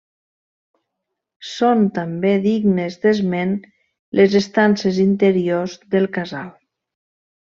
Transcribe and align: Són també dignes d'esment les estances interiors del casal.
Són 1.49 1.83
també 1.97 2.31
dignes 2.45 2.97
d'esment 3.05 3.53
les 4.21 4.39
estances 4.43 4.97
interiors 5.07 5.77
del 5.97 6.09
casal. 6.21 6.51